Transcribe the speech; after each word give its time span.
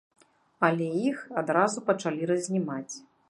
Але 0.67 0.87
іх 1.09 1.19
адразу 1.43 1.85
пачалі 1.91 2.31
разнімаць. 2.35 2.89